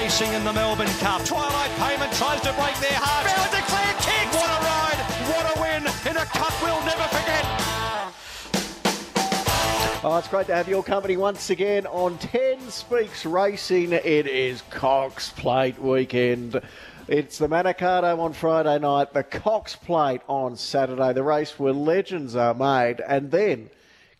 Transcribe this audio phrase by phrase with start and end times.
[0.00, 1.22] racing in the Melbourne Cup.
[1.26, 3.26] Twilight Payment tries to break their heart.
[3.26, 4.32] Bell declared kick.
[4.32, 5.00] What a ride.
[5.28, 7.44] What a win in a cup we'll never forget.
[10.02, 13.92] Oh, it's great to have your company once again on 10 Speaks Racing.
[13.92, 16.58] It is Cox Plate weekend.
[17.06, 22.34] It's the Manikato on Friday night, the Cox Plate on Saturday, the race where legends
[22.36, 23.02] are made.
[23.06, 23.68] And then,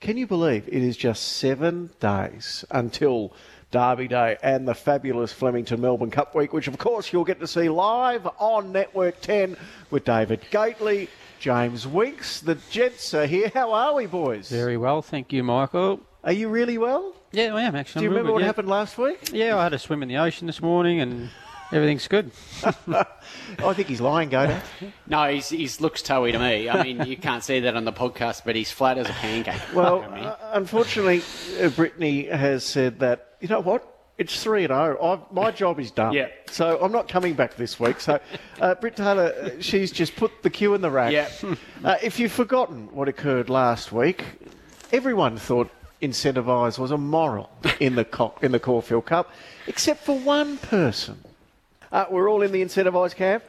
[0.01, 3.33] can you believe it is just seven days until
[3.71, 7.47] Derby Day and the fabulous Flemington Melbourne Cup week, which of course you'll get to
[7.47, 9.57] see live on Network 10
[9.91, 11.09] with David Gately.
[11.39, 13.51] James Winks, the Jets are here.
[13.55, 14.51] How are we, boys?
[14.51, 16.01] Very well, thank you, Michael.
[16.23, 17.15] Are you really well?
[17.33, 18.01] Yeah, I am actually.
[18.01, 18.47] Do you I'm remember good, what yeah.
[18.47, 19.31] happened last week?
[19.33, 21.31] Yeah, I had a swim in the ocean this morning and
[21.73, 22.31] everything's good.
[22.65, 24.61] I think he's lying, Goda.
[25.07, 26.69] No, he's, he's looks toey to me.
[26.69, 29.61] I mean, you can't see that on the podcast, but he's flat as a pancake.
[29.75, 31.23] Well, I mean, uh, unfortunately,
[31.61, 33.87] uh, Brittany has said that, you know what?
[34.19, 34.99] It's 3 and 0.
[35.03, 36.13] I've- My job is done.
[36.13, 36.29] Yeah.
[36.51, 38.01] So I'm not coming back this week.
[38.01, 38.21] So,
[38.61, 41.13] uh, Britt Taylor, uh, she's just put the cue in the rack.
[41.13, 41.29] Yeah.
[41.83, 44.23] Uh, if you've forgotten what occurred last week,
[44.93, 45.71] everyone thought
[46.03, 49.31] Incentivise was a moral in the, co- in the Caulfield Cup,
[49.67, 51.17] except for one person.
[51.91, 53.43] Uh, we're all in the Incentivise camp.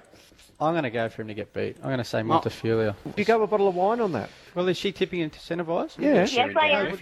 [0.61, 1.75] I'm going to go for him to get beat.
[1.81, 2.95] I'm going to say Montefilia.
[3.03, 4.29] Do you go a bottle of wine on that?
[4.55, 5.97] Well, is she tipping into Centervise?
[5.97, 6.13] Yeah.
[6.13, 6.97] Yes, I am.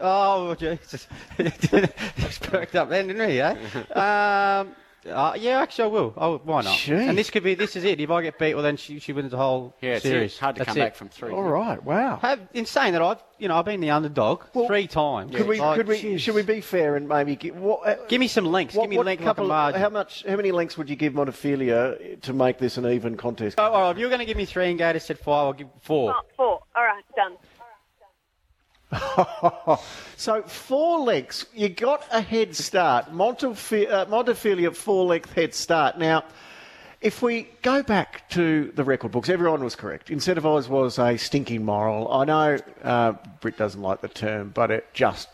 [0.00, 1.06] Oh, Jesus.
[1.38, 3.54] Just perked up then, didn't he, eh?
[3.92, 4.74] Um,
[5.06, 6.12] uh, yeah, actually, I will.
[6.16, 6.76] Oh, why not?
[6.76, 6.92] Gee.
[6.92, 8.00] And this could be, this is it.
[8.00, 10.32] If I get beat, well, then she, she wins the whole yeah, it's, series.
[10.32, 10.80] it's hard to That's come it.
[10.80, 11.30] back from three.
[11.30, 11.82] All right.
[11.82, 12.18] Wow.
[12.20, 15.34] Have, in saying that, I've, you know, I've been the underdog three times.
[15.34, 15.60] Could we?
[15.60, 16.00] Like, could we?
[16.02, 16.18] jeez.
[16.18, 18.74] Should we be fair and maybe give, what, uh, Give me some links.
[18.74, 19.46] what, Give me what link like a couple?
[19.46, 19.80] margin.
[19.80, 20.24] how much?
[20.28, 23.58] How many links would you give Montefilia to make this an even contest?
[23.58, 25.52] Oh, all right, if you're going to give me three and Gator said five, I'll
[25.52, 26.14] give four.
[26.16, 26.60] Oh, four.
[30.16, 31.46] So four lengths.
[31.54, 33.12] You got a head start.
[33.12, 35.98] Montefilia, uh, Montefilia four length head start.
[35.98, 36.24] Now.
[37.00, 40.08] If we go back to the record books, everyone was correct.
[40.08, 42.12] Incentivise was a stinking moral.
[42.12, 45.28] I know uh, Britt doesn't like the term, but it just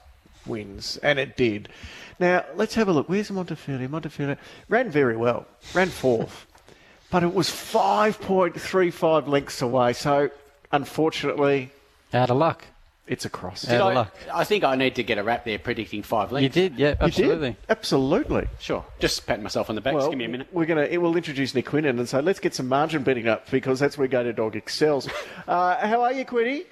[0.45, 1.71] wins, and it did.
[2.19, 3.09] Now, let's have a look.
[3.09, 3.89] Where's Montefilia?
[3.89, 4.37] Montefilia
[4.69, 6.47] ran very well, ran fourth,
[7.11, 10.29] but it was 5.35 lengths away, so
[10.71, 11.71] unfortunately,
[12.13, 12.67] Out of luck.
[13.07, 13.67] It's a cross.
[13.67, 14.15] Out Did of I, luck.
[14.33, 16.55] I think I need to get a wrap there predicting five You lengths.
[16.55, 17.49] did, yeah, You absolutely.
[17.51, 17.57] did?
[17.69, 18.47] Absolutely.
[18.59, 18.85] Sure.
[18.99, 19.95] Just patting myself on the back.
[19.95, 20.49] Just give me a minute.
[20.53, 23.79] We're gonna we'll introduce Nick Quinnan and say let's get some margin betting up because
[23.79, 25.09] that's where Go to Dog excels.
[25.49, 26.65] uh, how are you, Quinny?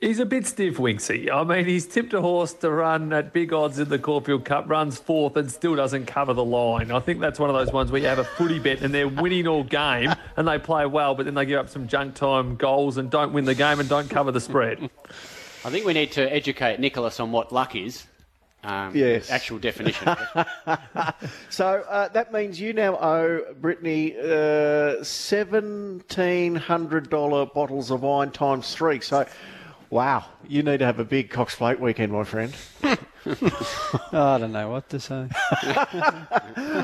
[0.00, 1.30] He's a bit stiff, Winksy.
[1.30, 4.68] I mean, he's tipped a horse to run at big odds in the Caulfield Cup,
[4.68, 6.90] runs fourth and still doesn't cover the line.
[6.90, 9.06] I think that's one of those ones where you have a footy bet and they're
[9.06, 12.56] winning all game and they play well, but then they give up some junk time
[12.56, 14.88] goals and don't win the game and don't cover the spread.
[15.64, 18.04] I think we need to educate Nicholas on what luck is.
[18.64, 19.30] Um, Yes.
[19.30, 20.16] Actual definition.
[21.50, 28.30] So uh, that means you now owe Brittany uh, seventeen hundred dollar bottles of wine
[28.30, 29.00] times three.
[29.00, 29.26] So.
[29.90, 32.54] Wow, you need to have a big Cox Plate weekend, my friend.
[33.26, 35.28] I don't know what to say.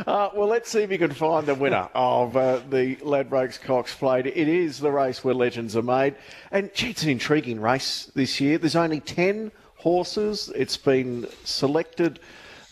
[0.06, 3.94] Uh, well, let's see if you can find the winner of uh, the Ladbrokes Cox
[3.94, 4.26] Plate.
[4.26, 6.15] It is the race where legends are made.
[6.50, 8.56] And, gee, it's an intriguing race this year.
[8.56, 10.50] There's only 10 horses.
[10.54, 12.21] It's been selected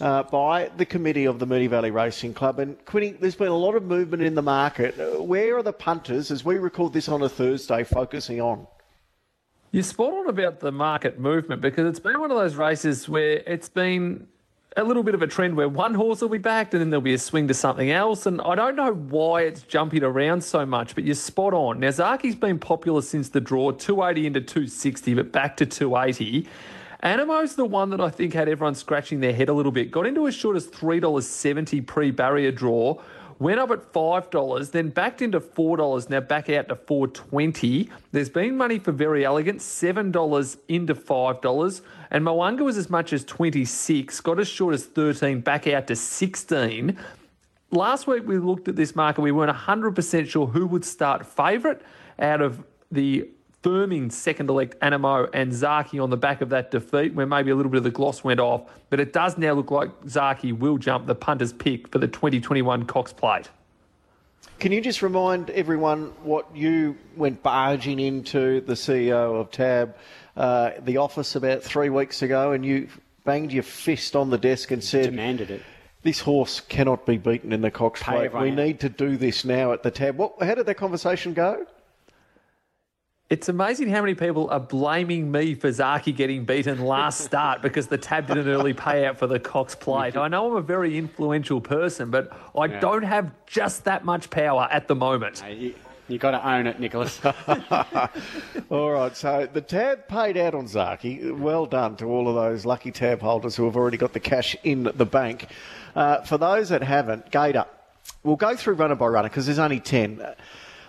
[0.01, 2.59] uh, by the committee of the Moonee Valley Racing Club.
[2.59, 4.99] And, Quinny, there's been a lot of movement in the market.
[4.99, 8.67] Uh, Where are the punters, as we record this on a Thursday, focusing on?
[9.77, 13.43] You're spot on about the market movement because it's been one of those races where
[13.47, 14.27] it's been
[14.75, 17.03] a little bit of a trend where one horse will be backed and then there'll
[17.03, 18.25] be a swing to something else.
[18.25, 21.81] And I don't know why it's jumping around so much, but you're spot on.
[21.81, 26.49] Now, Zaaki's been popular since the draw, 280 into 260, but back to 280.
[27.03, 29.91] Anamoe's the one that I think had everyone scratching their head a little bit.
[29.91, 32.99] Got into as short as $3.70 pre barrier draw.
[33.39, 36.09] Went up at five dollars, then backed into four dollars.
[36.09, 37.91] Now back out to four twenty.
[38.11, 42.89] There's been money for very elegant, seven dollars into five dollars, and Mo'unga was as
[42.89, 44.21] much as twenty six.
[44.21, 46.99] Got as short as thirteen, back out to sixteen.
[47.71, 49.21] Last week we looked at this market.
[49.21, 51.83] We weren't hundred percent sure who would start favourite
[52.19, 53.29] out of the
[53.67, 57.57] confirming second elect Anamoe and Zaaki on the back of that defeat, where maybe a
[57.57, 58.63] little bit of the gloss went off.
[58.91, 62.87] But it does now look like Zaaki will jump the punter's pick for the 2021
[62.87, 63.51] Cox Plate.
[64.61, 69.97] Can you just remind everyone what you went barging into the CEO of Tab,
[70.37, 72.89] uh, the office about three weeks ago, and you
[73.25, 75.63] banged your fist on the desk and said, Demanded it.
[76.05, 78.33] This horse cannot be beaten in the Cox Plate.
[78.33, 80.17] We need to do this now at the Tab.
[80.17, 81.67] What, how did that conversation go?
[83.29, 87.89] It's amazing how many people are blaming me for Zaaki getting beaten last start because
[87.89, 90.17] the tab did an early payout for the Cox plate.
[90.17, 94.69] I know I'm a very influential person, but I don't have just that much power
[94.71, 95.43] at the moment.
[95.45, 95.75] You,
[96.07, 97.21] you got to own it, Nicholas.
[98.71, 101.37] All right, so the tab paid out on Zaaki.
[101.37, 104.55] Well done to all of those lucky tab holders who have already got the cash
[104.63, 105.49] in the bank.
[105.97, 107.65] Uh, for those that haven't, Gator,
[108.23, 110.21] we'll go through runner by runner because there's only 10.
[110.21, 110.35] Uh,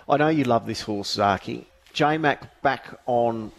[0.08, 1.64] I know you love this horse, Zaaki.
[1.92, 3.52] J Mac back on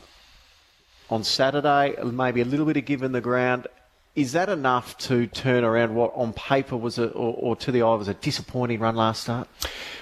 [1.09, 3.67] on Saturday, maybe a little bit of give in the ground.
[4.15, 7.81] Is that enough to turn around what on paper was a, or, or to the
[7.81, 9.47] eye was a disappointing run last start?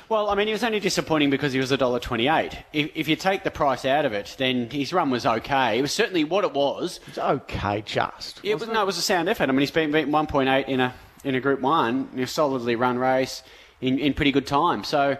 [0.09, 2.57] Well, I mean, he was only disappointing because he was $1.28.
[2.71, 5.77] If, if you take the price out of it, then his run was okay.
[5.77, 7.01] It was certainly what it was.
[7.07, 8.39] It's okay, just.
[8.43, 9.49] It was, no, it was a sound effort.
[9.49, 10.93] I mean, he's been beaten 1.8 in a,
[11.25, 13.43] in a Group 1, in a solidly run race
[13.81, 14.85] in, in pretty good time.
[14.85, 15.17] So,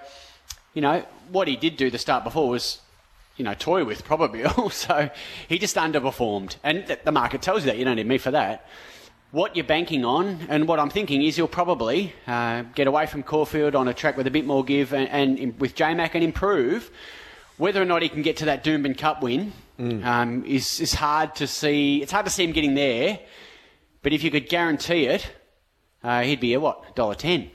[0.74, 2.80] you know, what he did do the start before was,
[3.38, 5.10] you know, toy with probably also.
[5.48, 6.57] He just underperformed.
[6.63, 7.78] And th- the market tells you that.
[7.78, 8.68] You don't need me for that.
[9.31, 13.24] What you're banking on, and what I'm thinking is you'll probably uh, get away from
[13.24, 16.24] Caulfield on a track with a bit more give and, and in- with J-Mac and
[16.24, 16.89] improve.
[17.57, 21.36] Whether or not he can get to that Doomben Cup win um, is, is hard
[21.36, 22.01] to see.
[22.01, 23.19] It's hard to see him getting there.
[24.04, 25.30] But if you could guarantee it,
[26.04, 26.95] uh, he'd be a what?
[26.95, 27.50] Dollar ten.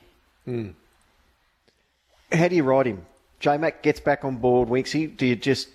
[2.32, 3.06] How do you ride him?
[3.42, 5.14] J Mac gets back on board, Winksy.
[5.16, 5.68] Do you just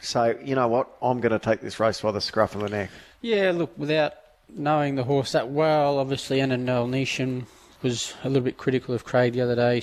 [0.00, 2.68] say, you know what, I'm going to take this race by the scruff of the
[2.68, 2.90] neck?
[3.20, 4.14] Yeah, look, without
[4.48, 7.46] knowing the horse that well, obviously, Annabel Neasham
[7.82, 9.82] was a little bit critical of Craig the other day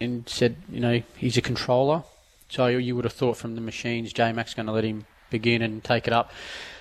[0.00, 2.02] and said, you know, he's a controller.
[2.48, 5.60] So you would have thought from the machines, J Mac's going to let him begin
[5.60, 6.32] and take it up.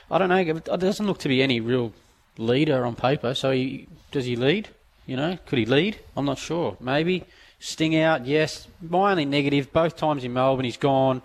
[0.10, 0.38] I don't know.
[0.38, 1.92] It doesn't look to be any real
[2.38, 3.34] leader on paper.
[3.34, 4.70] So he, does he lead?
[5.06, 6.00] You know, could he lead?
[6.16, 6.78] I'm not sure.
[6.80, 7.26] Maybe
[7.64, 8.26] sting out.
[8.26, 8.68] Yes.
[8.82, 9.72] My only negative.
[9.72, 11.22] Both times in Melbourne, he's gone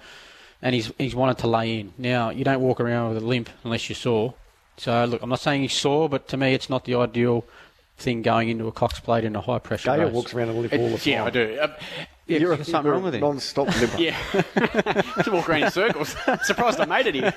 [0.63, 1.93] and he's he's wanted to lay in.
[1.99, 4.35] Now you don't walk around with a limp unless you're sore.
[4.77, 7.45] So look, I'm not saying he's sore, but to me, it's not the ideal
[7.97, 10.15] thing going into a Cox plate in a high pressure Gator race.
[10.15, 11.13] walks around a limp all the time.
[11.13, 11.59] Yeah, I do.
[11.61, 11.77] Uh,
[12.29, 13.21] Yeah, You're, there's something you're wrong with him.
[13.23, 13.99] non-stop limper.
[13.99, 14.17] yeah.
[15.25, 16.15] to walk around in circles.
[16.45, 17.35] Surprised I made it here.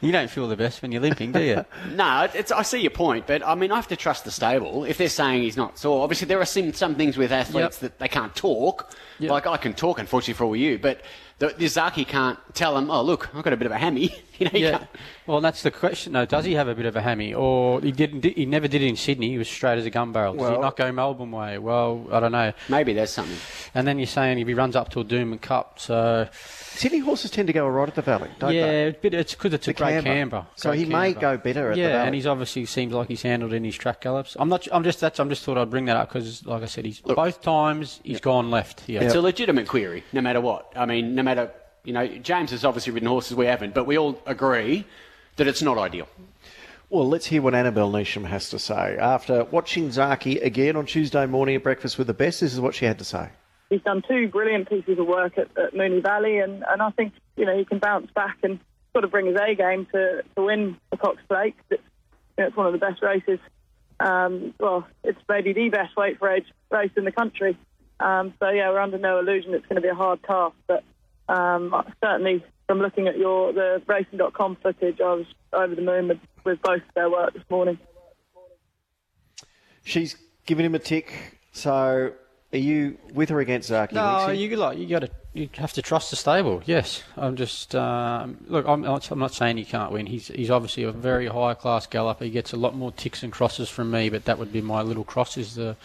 [0.00, 1.64] You don't feel the best when you're limping, do you?
[1.90, 4.84] No, it's, I see your point, but I mean, I have to trust the stable.
[4.84, 7.80] If they're saying he's not sore, obviously there are some, some things with athletes Yep.
[7.92, 8.90] that they can't talk.
[9.18, 9.30] Yep.
[9.30, 11.00] Like I can talk, unfortunately for all you, but
[11.38, 14.14] the, the Zaaki can't tell him, oh, look, I've got a bit of a hammy.
[14.38, 14.70] you know, yeah.
[14.78, 14.88] can't-
[15.26, 16.12] Well, that's the question.
[16.14, 16.24] though.
[16.26, 18.24] does he have a bit of a hammy, or he didn't?
[18.24, 19.30] He never did it in Sydney.
[19.30, 20.32] He was straight as a gun barrel.
[20.34, 21.56] Does Well- he not go Melbourne way?
[21.58, 22.52] Well, I don't know.
[22.68, 23.36] Maybe there's something.
[23.74, 26.28] And then you're saying if he runs up to a Doomben Cup, so
[26.76, 28.88] Sydney horses tend to go right at the valley, don't yeah, they?
[28.88, 30.10] it's, it's because it's a The great camber.
[30.10, 30.46] camber.
[30.56, 32.06] So Great he may go better at the yeah, valley.
[32.06, 34.36] and he's obviously seems like he's handled in his track gallops.
[34.38, 34.68] I'm not.
[34.72, 35.00] I'm just.
[35.00, 35.18] That's.
[35.18, 38.20] I'm just thought I'd bring that up because, like I said, he's both times he's
[38.20, 38.82] gone left.
[38.86, 39.00] Yeah.
[39.02, 40.72] It's a legitimate query, no matter what.
[40.76, 41.50] I mean, no matter,
[41.84, 44.84] you know, James has obviously ridden horses we haven't, but we all agree
[45.36, 46.08] that it's not ideal.
[46.88, 48.96] Well, let's hear what Annabel Neasham has to say.
[48.96, 52.74] After watching Zaaki again on Tuesday morning at Breakfast with the Best, this is what
[52.76, 53.30] she had to say.
[53.70, 57.14] He's done two brilliant pieces of work at, at Moonee Valley, and, and I think
[57.36, 58.60] you know he can bounce back and
[58.92, 61.54] sort of bring his A game to, to win the Cox Plate.
[61.70, 61.82] It's,
[62.38, 63.38] you know, it's one of the best races.
[63.98, 67.58] Um, well, it's maybe the best weight for age race in the country.
[67.98, 70.84] Um, so yeah, we're under no illusion it's going to be a hard task, but
[71.28, 76.18] um, certainly from looking at your the racing.com footage, I was over the moon with,
[76.44, 77.78] with both their work this morning.
[79.84, 81.38] She's given him a tick.
[81.52, 82.12] So,
[82.52, 83.92] are you with her against Zaaki?
[83.92, 84.38] No, Winksy?
[84.38, 86.62] you like you got to you have to trust the stable.
[86.64, 88.66] Yes, I'm just um, look.
[88.66, 90.06] I'm not, I'm not saying he can't win.
[90.06, 92.24] He's he's obviously a very high class galloper.
[92.24, 94.80] He gets a lot more ticks and crosses from me, but that would be my
[94.80, 95.76] little cross is the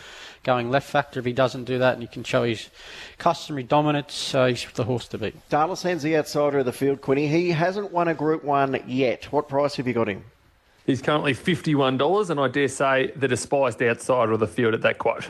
[0.44, 1.20] going left factor.
[1.20, 2.70] If he doesn't do that, and he can show his
[3.18, 5.36] customary dominance, uh, he's the horse to beat.
[5.50, 7.27] Dalasan's the outsider of the field, Quinny.
[7.27, 9.25] He hasn't won a Group 1 yet.
[9.32, 10.24] What price have you got him?
[10.86, 14.98] He's currently $51, and I dare say the despised outsider of the field at that
[14.98, 15.27] quote.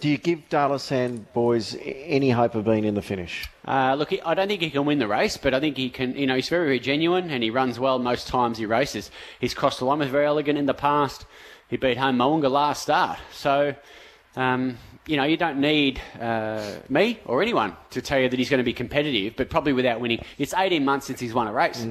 [0.00, 3.48] Do you give Dalasan boys any hope of being in the finish?
[3.66, 6.16] Uh, look, I don't think he can win the race, but I think he can.
[6.16, 9.10] You know, he's very, very genuine, and he runs well most times he races.
[9.40, 11.26] He's crossed the line with very elegant in the past.
[11.68, 13.74] He beat home Mo'unga last start, so
[14.36, 18.50] Um, you know, you don't need uh, me or anyone to tell you that he's
[18.50, 20.22] going to be competitive, but probably without winning.
[20.38, 21.84] It's 18 months since he's won a race.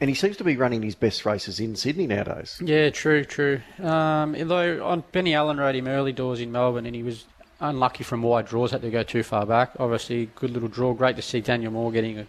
[0.00, 2.60] And he seems to be running his best races in Sydney nowadays.
[2.62, 3.60] Yeah, true, true.
[3.80, 7.26] Um, although on Benny Allen rode him early doors in Melbourne, and he was
[7.60, 9.70] unlucky from wide draws, had to go too far back.
[9.78, 10.92] Obviously, good little draw.
[10.94, 12.26] Great to see Daniel Moore getting an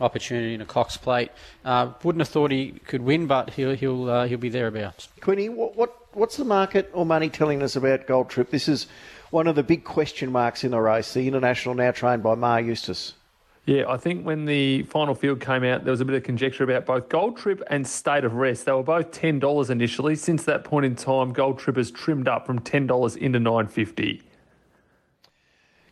[0.00, 1.30] opportunity in a Cox Plate.
[1.64, 5.08] Uh, wouldn't have thought he could win, but he'll he'll uh, he'll be thereabouts.
[5.20, 8.50] Quinny, what, what what's the market or money telling us about Gold Trip?
[8.50, 8.88] This is
[9.30, 11.14] one of the big question marks in the race.
[11.14, 13.14] The international now trained by Maher Eustace.
[13.66, 16.62] Yeah, I think when the final field came out, there was a bit of conjecture
[16.62, 18.64] about both Gold Trip and State of Rest.
[18.64, 20.14] They were both ten dollars initially.
[20.14, 23.66] Since that point in time, Gold Trip has trimmed up from ten dollars into nine
[23.66, 24.22] fifty.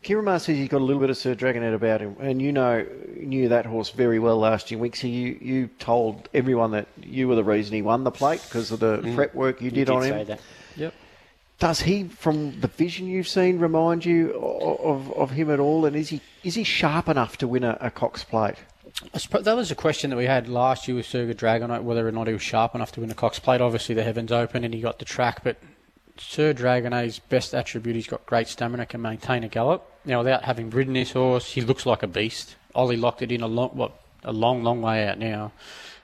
[0.04, 2.52] Ciaron Maher says he's got a little bit of Sir Dragonet about him, and you
[2.52, 4.78] know knew that horse very well last year.
[4.78, 8.70] Wixie, you you told everyone that you were the reason he won the plate because
[8.70, 9.16] of the mm.
[9.16, 10.26] prep work you did, did on say him.
[10.28, 10.40] that.
[10.76, 10.94] Yep.
[11.64, 15.86] Does he, from the vision you've seen, remind you of, of him at all?
[15.86, 18.56] And is he is he sharp enough to win a, a Cox Plate?
[19.14, 22.26] That was a question that we had last year with Sir Dragonet, whether or not
[22.26, 23.62] he was sharp enough to win a Cox Plate.
[23.62, 25.56] Obviously, the heavens open and he got the track, but
[26.18, 29.90] Sir Dragonet's best attribute, he's got great stamina, can maintain a gallop.
[30.04, 32.56] Now, without having ridden this horse, he looks like a beast.
[32.74, 33.92] Ollie locked it in a long, what,
[34.22, 35.50] a long, long way out now.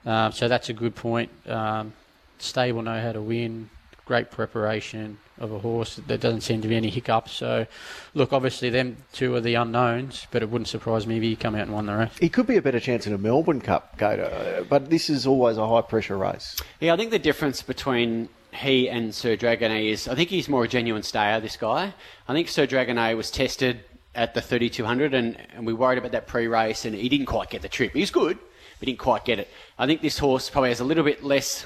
[0.07, 1.31] Um, so that's a good point.
[1.47, 1.93] Um,
[2.39, 3.69] stable know how to win.
[4.11, 6.01] Great preparation of a horse.
[6.05, 7.31] There doesn't seem to be any hiccups.
[7.31, 7.69] So,
[8.13, 11.55] look, obviously, them two are the unknowns, but it wouldn't surprise me if he come
[11.55, 12.19] out and won the race.
[12.19, 15.59] He could be a better chance in a Melbourne Cup, Gator, but this is always
[15.59, 16.57] a high pressure race.
[16.81, 20.65] Yeah, I think the difference between he and Sir Dragonet is I think he's more
[20.65, 21.95] a genuine stayer, this guy.
[22.27, 23.79] I think Sir Dragonet was tested
[24.17, 27.49] at the 3200 and, and we worried about that pre race and he didn't quite
[27.49, 27.93] get the trip.
[27.93, 29.47] He's good, but he didn't quite get it.
[29.79, 31.65] I think this horse probably has a little bit less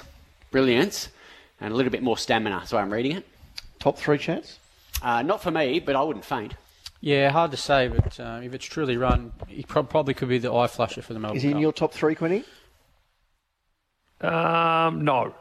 [0.51, 1.09] brilliance
[1.59, 3.25] and a little bit more stamina, so I'm reading it.
[3.79, 4.59] Top three chance?
[5.01, 6.53] Uh, not for me, but I wouldn't faint.
[7.01, 10.37] Yeah, hard to say, but um, if it's truly run, he prob- probably could be
[10.39, 11.61] the eye flusher for the Melbourne Is he in Cup.
[11.61, 12.43] your top three, Quinny?
[14.21, 15.33] Um, no.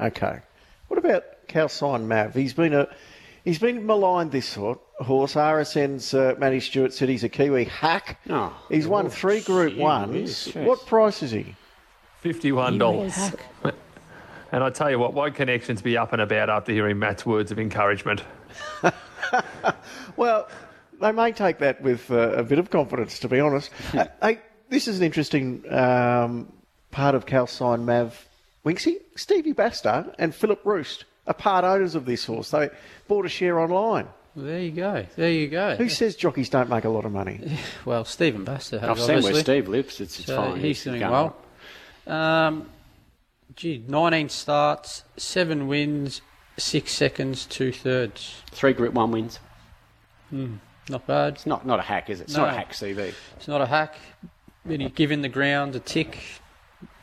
[0.00, 0.40] Okay.
[0.88, 2.34] What about Callsign Mav?
[2.34, 2.88] He's been a
[3.44, 5.34] he's been maligned this sort horse.
[5.34, 8.20] RSN's uh, Matty Stewart said he's a Kiwi hack.
[8.28, 10.46] Oh, he's won three Group Ones.
[10.54, 11.54] What price is he?
[12.20, 13.16] Fifty-one dollars.
[14.52, 17.50] And I tell you what, won't connections be up and about after hearing Matt's words
[17.50, 18.22] of encouragement?
[20.16, 20.48] Well,
[21.00, 23.70] they may take that with uh, a bit of confidence, to be honest.
[23.94, 26.52] uh, hey, this is an interesting um,
[26.90, 28.28] part of Callsign Mav.
[28.64, 32.50] Winksy, Stevie Baster and Philip Roost are part owners of this horse.
[32.50, 32.68] They
[33.08, 34.06] bought a share online.
[34.36, 35.06] Well, there you go.
[35.16, 35.76] There you go.
[35.76, 37.58] Who says jockeys don't make a lot of money?
[37.84, 39.34] Well, Stephen Baster has I've seen where.
[39.42, 40.00] Steve lives.
[40.00, 40.60] It's, it's So fine.
[40.60, 41.36] he's It's doing well.
[42.06, 42.68] Um,
[43.56, 46.20] gee, 19 starts, 7 wins,
[46.56, 48.42] 6 seconds, 2 thirds.
[48.50, 49.38] Three Group 1 wins.
[50.30, 50.56] Hmm,
[50.88, 51.34] Not bad.
[51.34, 52.24] It's not, not a hack, is it?
[52.24, 52.44] It's No.
[52.44, 53.12] not a hack CV.
[53.36, 53.94] It's not a hack.
[54.64, 56.18] Then you give in the ground a tick.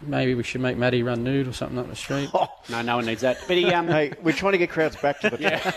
[0.01, 2.29] Maybe we should make Matty run nude or something up the street.
[2.33, 2.47] Oh.
[2.69, 3.39] No, no one needs that.
[3.47, 5.71] But he, um, hey, we're trying to get crowds back to the Yeah,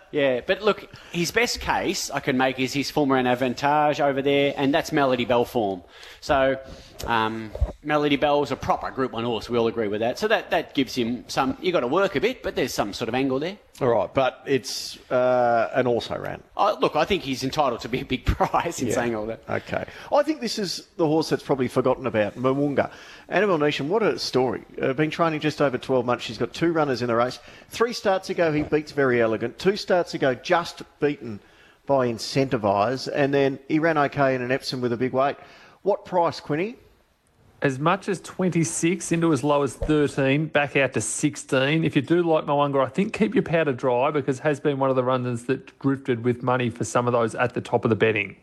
[0.12, 4.22] yeah, but look, his best case I can make is his former and Avantage over
[4.22, 5.82] there, and that's Melody Belle form.
[6.20, 6.56] So,
[7.06, 7.50] um,
[7.82, 10.20] Melody Belle's a proper Group 1 horse, we all agree with that.
[10.20, 12.92] So that, that gives him some, you got to work a bit, but there's some
[12.92, 13.58] sort of angle there.
[13.80, 16.42] All right, but it's uh, an also ran.
[16.56, 19.42] Oh, look, I think he's entitled to be a big prize in saying all that.
[19.48, 19.84] Okay.
[20.12, 22.90] I think this is the horse that's probably forgotten about, Mo'unga.
[23.28, 24.64] Annabel Neasham, what a story.
[24.82, 26.24] Uh, been training just over 12 months.
[26.24, 27.38] She's got two runners in the race.
[27.68, 29.58] Three starts ago, he beats Very Elegant.
[29.60, 31.38] Two starts ago, just beaten
[31.86, 33.08] by Incentivise.
[33.14, 35.36] And then he ran okay in an Epsom with a big weight.
[35.82, 36.76] What price, Quinny?
[37.60, 41.82] As much as 26 into as low as 13, back out to 16.
[41.84, 44.90] If you do like Mo'unga, I think keep your powder dry because has been one
[44.90, 47.88] of the runners that drifted with money for some of those at the top of
[47.88, 48.36] the betting.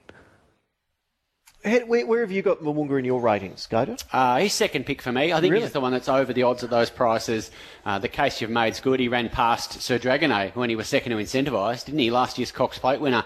[1.63, 3.95] Where, where have you got Mo'unga in your ratings, Gator?
[4.11, 5.31] Uh, he's second pick for me.
[5.31, 5.63] I think Really?
[5.63, 7.51] he's the one that's over the odds at those prices.
[7.85, 8.99] Uh, the case you've made's good.
[8.99, 12.11] He ran past Sir Dragonet when he was second to Incentivise, didn't he?
[12.11, 13.23] Last year's Cox Plate winner.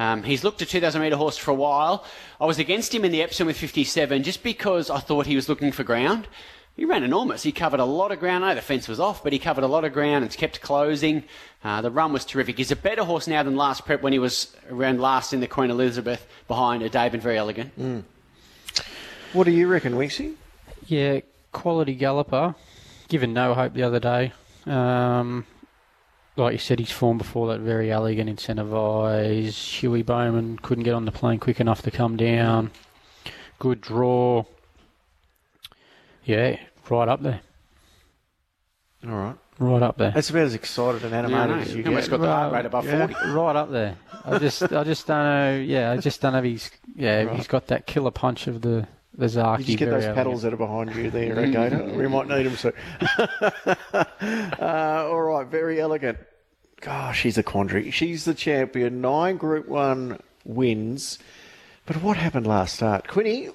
[0.00, 2.06] Um, he's looked a 2,000 metre horse for a while.
[2.40, 5.46] I was against him in the Epsom with 57 just because I thought he was
[5.46, 6.26] looking for ground.
[6.74, 7.42] He ran enormous.
[7.42, 8.42] He covered a lot of ground.
[8.42, 10.62] I know the fence was off, but he covered a lot of ground and kept
[10.62, 11.24] closing.
[11.62, 12.56] Uh, the run was terrific.
[12.56, 15.46] He's a better horse now than last prep when he was around last in the
[15.46, 18.06] Queen Elizabeth behind a Dave and Very Elegant.
[19.34, 20.32] What do you reckon, Winksy?
[20.86, 21.20] Yeah,
[21.52, 22.54] quality galloper.
[23.08, 24.32] Given no hope the other day.
[24.64, 25.44] Um,
[26.40, 29.52] like you said, his form before that very elegant incentivised.
[29.80, 32.70] Hugh Bowman couldn't get on the plane quick enough to come down.
[33.58, 34.44] Good draw.
[36.24, 37.40] Yeah, right up there.
[39.06, 39.36] All right.
[39.58, 40.10] Right up there.
[40.12, 41.62] That's about as excited and animated know.
[41.62, 42.16] as you You almost get.
[42.18, 43.06] got the heart rate above Yeah.
[43.08, 43.30] 40.
[43.32, 43.96] Right up there.
[44.24, 45.58] I just, I just don't know.
[45.60, 48.62] Yeah, I just don't know if he's, yeah, if he's got that killer punch of
[48.62, 49.58] the the Zaaki.
[49.60, 50.14] You just get those elegant.
[50.16, 51.92] pedals that are behind you there, okay?
[51.96, 52.72] We might need them soon.
[53.92, 56.16] uh, all right, very elegant.
[56.80, 57.90] Gosh, she's a quandary.
[57.90, 59.00] She's the champion.
[59.00, 61.18] Nine Group One wins.
[61.86, 63.50] But what happened last start, Quinny?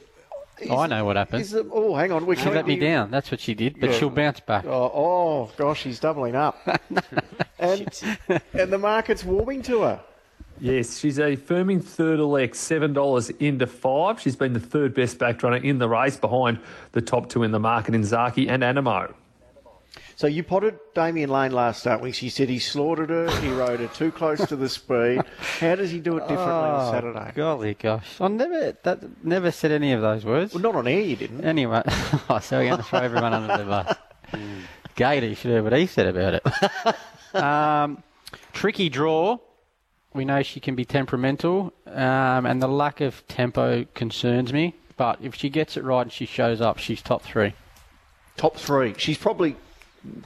[0.72, 1.41] I know what happened.
[1.41, 2.25] Is the, oh, hang on.
[2.25, 3.12] We She let me down.
[3.12, 3.79] That's what she did.
[3.79, 3.98] But Yeah.
[3.98, 4.65] she'll bounce back.
[4.65, 6.58] Oh, oh, gosh, she's doubling up.
[7.60, 7.88] and,
[8.53, 10.00] and the market's warming to her.
[10.62, 14.22] Yes, she's a firming third elect, seven dollars into five.
[14.22, 16.60] She's been the third best back runner in the race behind
[16.94, 19.13] the top two in the market in Zaaki and Anamoe.
[20.18, 22.16] So you potted Damian Lane last start week.
[22.16, 23.30] She said he slaughtered her.
[23.42, 25.22] He rode her too close to the speed.
[25.60, 27.32] How does he do it differently on Saturday?
[27.36, 28.22] Golly gosh.
[28.22, 30.54] I never that never said any of those words.
[30.54, 31.44] Well, not on air, you didn't.
[31.44, 31.82] Anyway,
[32.30, 33.98] oh, so we're going to throw everyone under the bus.
[34.96, 37.36] Gator, you should hear what he said about it.
[37.36, 38.02] um,
[38.54, 39.38] tricky draw.
[40.14, 44.76] We know she can be temperamental, um, and the lack of tempo concerns me.
[44.96, 47.54] But if she gets it right and she shows up, she's top three.
[48.38, 48.94] Top three.
[48.98, 49.58] She's probably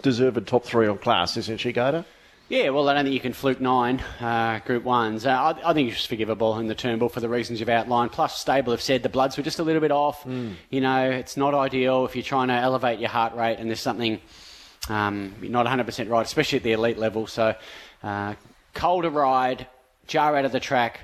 [0.02, 2.06] deserved top three on class, isn't she, Gator?
[2.50, 5.28] Yeah, well, I don't think you can fluke nine uh, Group Ones.
[5.28, 8.12] Uh, I, I think it's just forgivable in the Turnbull for the reasons you've outlined.
[8.12, 10.26] Plus, stable have said the bloods were just a little bit off.
[10.72, 13.82] You know, it's not ideal if you're trying to elevate your heart rate and there's
[13.82, 14.20] something
[14.90, 17.28] um, not 100% right, especially at the elite level.
[17.28, 17.54] So,
[18.02, 18.34] uh,
[18.74, 19.68] colder ride,
[20.08, 21.02] jar out of the track.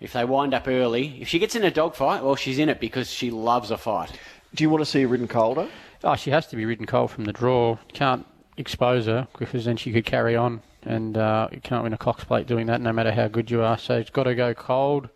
[0.00, 2.80] If they wind up early, if she gets in a dogfight, well, she's in it
[2.80, 4.10] because she loves a fight.
[4.54, 5.68] Do you want to see her ridden colder?
[6.02, 7.76] Oh, she has to be ridden cold from the draw.
[7.92, 8.26] Can't
[8.56, 12.24] expose her because then she could carry on, and uh, you can't win a Cox
[12.24, 13.78] Plate doing that, no matter how good you are.
[13.78, 15.08] So it's got to go cold,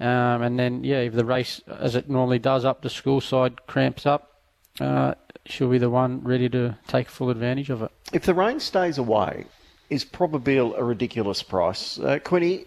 [0.00, 3.66] um, and then yeah, if the race, as it normally does, up the school side
[3.66, 4.40] cramps up,
[4.80, 5.14] uh,
[5.46, 7.90] she'll be the one ready to take full advantage of it.
[8.12, 9.46] If the rain stays away,
[9.90, 11.98] is Probabeel a ridiculous price?
[11.98, 12.64] Uh, Quinny,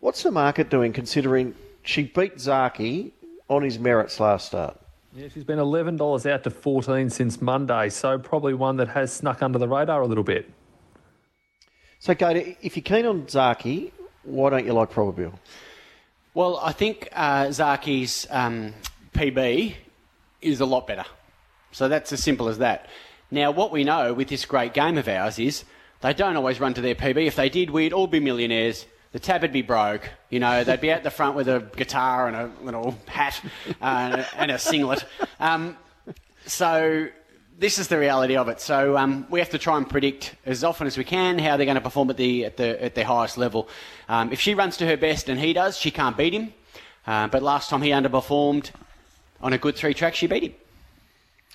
[0.00, 3.12] what's the market doing considering she beat Zaaki
[3.48, 4.78] on his merits last start?
[5.14, 9.12] Yeah, she's been eleven dollars out to fourteen since Monday, so probably one that has
[9.12, 10.48] snuck under the radar a little bit.
[11.98, 13.90] So, Gator, if you're keen on Zaaki,
[14.22, 15.34] why don't you like Probabeel?
[16.32, 18.72] Well, I think uh, Zaaki's um,
[19.12, 19.74] PB
[20.40, 21.04] is a lot better.
[21.72, 22.86] So that's as simple as that.
[23.30, 25.64] Now, what we know with this great game of ours is
[26.00, 27.26] they don't always run to their PB.
[27.26, 28.86] If they did, we'd all be millionaires.
[29.12, 30.08] The tab would be broke.
[30.28, 33.40] You know, they'd be out the front with a guitar and a little hat
[33.80, 35.04] uh, and a singlet.
[35.40, 35.76] Um,
[36.46, 37.08] so
[37.58, 38.60] this is the reality of it.
[38.60, 41.66] So um, we have to try and predict as often as we can how they're
[41.66, 43.68] going to perform at the at the at their highest level.
[44.08, 46.54] Um, if she runs to her best and he does, she can't beat him.
[47.06, 48.70] Uh, but last time he underperformed
[49.40, 50.54] on a good three track, she beat him.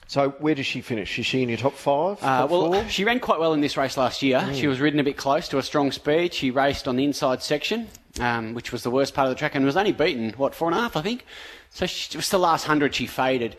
[0.08, 1.18] So, where does she finish?
[1.18, 2.18] Is she in your top five?
[2.22, 2.90] Uh, top well, four?
[2.90, 4.48] she ran quite well in this race last year.
[4.54, 6.34] She was ridden a bit close to a strong speed.
[6.34, 7.88] She raced on the inside section,
[8.20, 10.68] um, which was the worst part of the track, and was only beaten what four
[10.68, 11.26] and a half, I think.
[11.72, 13.56] So she, it was the last hundred she faded.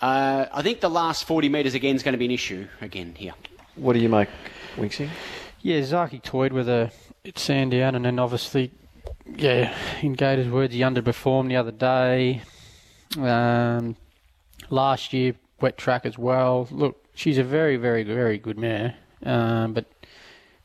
[0.00, 3.14] Uh, I think the last forty metres again is going to be an issue again
[3.16, 3.34] here.
[3.76, 4.28] What do you make,
[4.76, 5.10] Winksy?
[5.60, 6.90] Yeah, Zaaki toyed with her
[7.26, 8.70] at Sandown, and then obviously,
[9.26, 12.42] yeah, in Gator's words, he underperformed the other day.
[13.18, 13.96] Um,
[14.70, 16.68] last year, wet track as well.
[16.70, 19.86] Look, she's a very, very, very good mare, um, but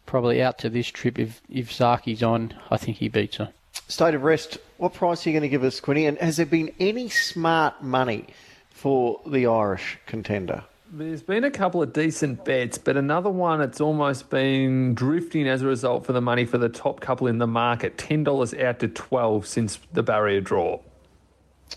[0.06, 3.52] probably out to this trip, if, if Zaaki's on, I think he beats her.
[3.88, 4.58] State of rest.
[4.78, 6.06] What price are you going to give us, Quinny?
[6.06, 8.28] And has there been any smart money
[8.69, 10.63] for the Irish contender?
[10.91, 15.62] There's been a couple of decent bets, but another one that's almost been drifting as
[15.62, 17.99] a result for the money for the top couple in the market.
[17.99, 20.80] Ten dollars out to twelve since the barrier draw.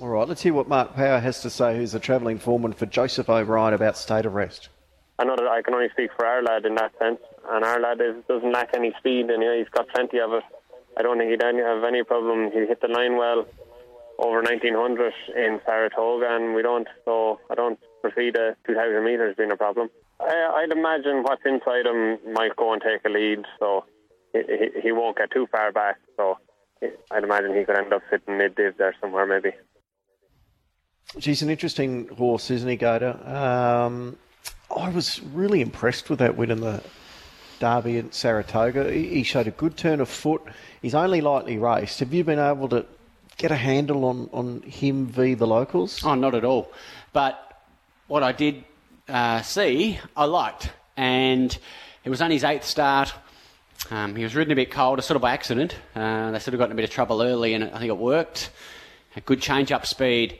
[0.01, 2.87] All right, let's hear what Mark Power has to say, who's the travelling foreman for
[2.87, 4.71] Joseph O'Brien about state of rest.
[5.19, 7.79] I know that I can only speak for our lad in that sense, and our
[7.79, 10.43] lad is, doesn't lack any speed, and he's got plenty of it.
[10.97, 12.51] I don't think he'd any, have any problem.
[12.53, 13.47] He hit the line well
[14.19, 19.53] over 1900 in Saratoga, and we don't, so I don't foresee the 2,000 metres being
[19.53, 19.91] a problem.
[20.21, 23.85] I, I'd imagine what's inside him might go and take a lead, so
[24.33, 25.99] he, he, he won't get too far back.
[26.17, 26.39] So
[27.11, 29.55] I'd imagine he could end up sitting mid div there somewhere, maybe.
[31.19, 33.19] She's an interesting horse, isn't he, Gator?
[33.27, 34.17] Um,
[34.75, 36.83] I was really impressed with that win in the
[37.61, 38.91] Derby at Saratoga.
[38.91, 40.43] He showed a good turn of foot.
[40.81, 42.01] He's only lightly raced.
[42.01, 42.87] Have you been able to
[43.37, 46.03] get a handle on, on him v the locals?
[46.03, 46.73] Oh, not at all.
[47.13, 47.63] But
[48.09, 48.65] what I did
[49.09, 50.71] uh, see, I liked.
[50.97, 51.57] And
[52.05, 53.13] it was only his eighth start.
[53.91, 55.77] Um, he was ridden a bit cold, sort of by accident.
[55.95, 57.99] Uh, they sort of got in a bit of trouble early, and I think it
[57.99, 58.51] worked.
[59.17, 60.39] A good change up speed.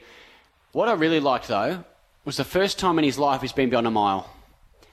[0.73, 1.83] What I really liked, though,
[2.25, 4.29] was the first time in his life he's been beyond a mile.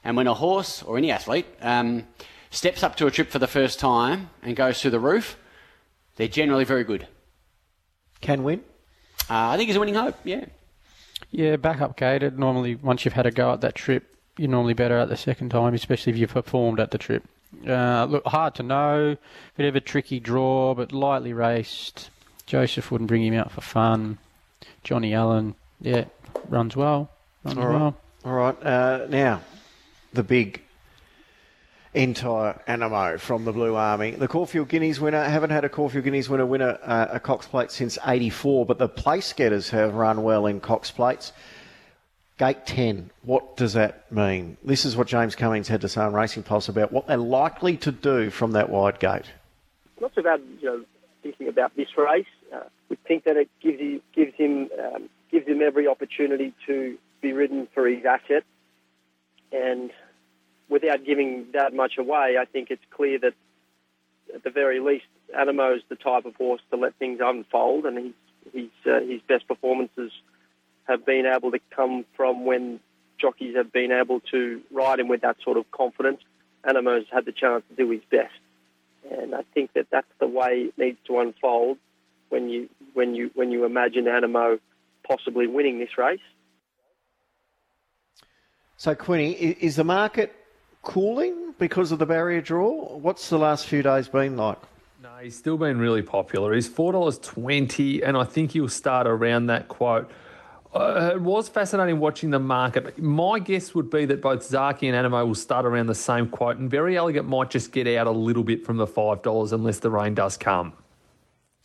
[0.04, 2.06] And when a horse or any athlete um,
[2.50, 5.38] steps up to a trip for the first time and goes through the roof,
[6.16, 7.08] they're generally very good.
[8.20, 8.60] Can win?
[9.30, 10.44] Uh, I think he's a winning hope, yeah.
[11.30, 12.38] Yeah, back up gated.
[12.38, 15.48] Normally, once you've had a go at that trip, you're normally better at the second
[15.48, 17.24] time, especially if you've performed at the trip.
[17.66, 19.16] Uh, look, hard to know.
[19.56, 22.10] Bit of a tricky draw, but lightly raced.
[22.44, 24.18] Joseph wouldn't bring him out for fun.
[24.82, 26.04] Johnny Allen, yeah,
[26.48, 27.10] runs well.
[27.44, 27.80] Runs All right.
[27.80, 27.96] well.
[28.24, 28.66] All right.
[28.66, 29.40] Uh, now,
[30.12, 30.62] the big
[31.94, 34.12] entire Anamoe from the Blue Army.
[34.12, 37.46] The Caulfield Guineas winner, haven't had a Caulfield Guineas winner win a, uh, a Cox
[37.46, 41.32] Plate since 84, but the place getters have run well in Cox Plates.
[42.38, 44.56] Gate 10, what does that mean?
[44.64, 47.76] This is what James Cummings had to say on Racing Pulse about what they're likely
[47.78, 49.26] to do from that wide gate.
[50.00, 50.84] not so bad, you know,
[51.22, 52.24] thinking about this race.
[52.54, 56.98] Uh, we think that it gives you, gives him um, gives him every opportunity to
[57.20, 58.44] be ridden for his asset,
[59.52, 59.90] and
[60.68, 63.34] without giving that much away, I think it's clear that
[64.34, 68.14] at the very least, Anamoe's the type of horse to let things unfold, and his
[68.52, 70.12] his uh, his best performances
[70.84, 72.80] have been able to come from when
[73.18, 76.20] jockeys have been able to ride him with that sort of confidence.
[76.64, 78.34] Anamoe's had the chance to do his best.
[79.10, 81.78] And I think that that's the way it needs to unfold
[82.28, 84.60] when you when you when you imagine Anamoe
[85.10, 86.20] possibly winning this race.
[88.76, 90.32] So, Quinny, is the market
[90.82, 92.96] cooling because of the barrier draw?
[92.96, 94.58] What's the last few days been like?
[95.02, 96.54] No, he's still been really popular.
[96.54, 100.10] He's four dollars twenty, and I think he'll start around that quote.
[100.72, 102.96] Uh, it was fascinating watching the market.
[102.96, 106.58] My guess would be that both Zaaki and Anamoe will start around the same quote,
[106.58, 109.80] and Very Elegant might just get out a little bit from the five dollars unless
[109.80, 110.72] the rain does come.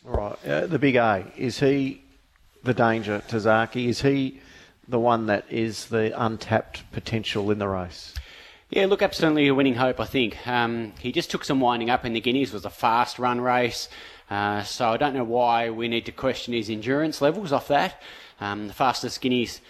[0.07, 2.01] All right, uh, the big A is he
[2.65, 3.87] the danger to Zaaki?
[3.87, 4.39] Is he
[4.87, 8.13] the one that is the untapped potential in the race?
[8.69, 10.45] Yeah, look, absolutely a winning hope, I think.
[10.47, 12.51] Um, he just took some winding up in the Guineas.
[12.51, 13.87] Was a fast run race.
[14.29, 18.01] Uh, so I don't know why we need to question his endurance levels off that.
[18.41, 19.61] Um, the fastest Guineas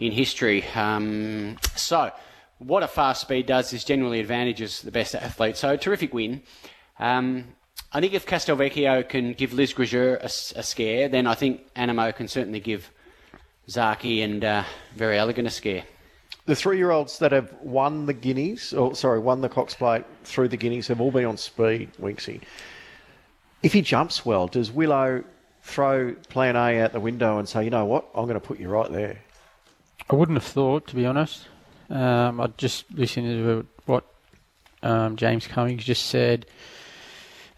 [0.00, 0.64] in history.
[0.74, 2.10] Um, so
[2.58, 5.56] what a fast speed does is generally advantages the best athlete.
[5.56, 6.42] So terrific win.
[6.98, 7.44] Um,
[7.92, 12.28] I think if Castelvecchio can give Lys Gracieux a, scare, then I think Anamoe can
[12.28, 12.88] certainly give
[13.68, 14.62] Zaaki and uh,
[14.94, 15.82] Very Elegant a scare.
[16.46, 20.56] The three-year-olds that have won the Guineas, or sorry, won the Cox Plate through the
[20.56, 22.40] Guineas, have all been on speed, Winksy.
[23.62, 25.24] If he jumps well, does Willow
[25.62, 28.60] throw Plan A out the window and say, you know what, I'm going to put
[28.60, 29.18] you right there?
[30.08, 31.46] I wouldn't have thought, to be honest.
[31.90, 34.04] Um, I just listened to what
[34.82, 36.46] um, James Cummings just said.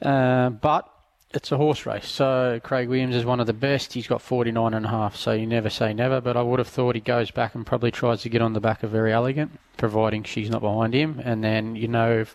[0.02, 0.88] Uh, but
[1.34, 3.92] it's a horse race, so Craig Williams is one of the best.
[3.92, 6.20] He's got 49 and a half, so you never say never.
[6.20, 8.60] But I would have thought he goes back and probably tries to get on the
[8.60, 11.20] back of Very Elegant, providing she's not behind him.
[11.24, 12.26] And then you know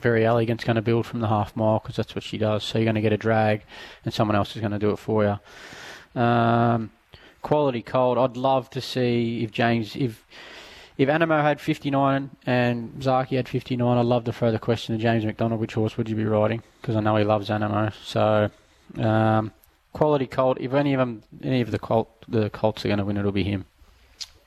[0.00, 2.62] Very Elegant's going to build from the half mile because that's what she does.
[2.64, 3.62] So you're going to get a drag,
[4.04, 6.20] and someone else is going to do it for you.
[6.20, 6.90] Um,
[7.40, 8.18] quality cold.
[8.18, 10.26] I'd love to see if James if
[11.02, 15.02] if Anamoe had 59 and Zaaki had 59, I'd love to throw the question to
[15.02, 16.62] James McDonald, which horse would you be riding?
[16.80, 17.92] Because I know he loves Anamoe.
[18.04, 18.50] So,
[19.02, 19.52] um,
[19.92, 20.58] quality colt.
[20.60, 23.32] If any of them, any of the colt, the colts are going to win, it'll
[23.32, 23.64] be him.